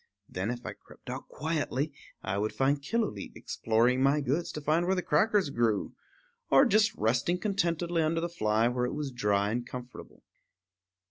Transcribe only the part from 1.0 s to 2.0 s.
out quietly,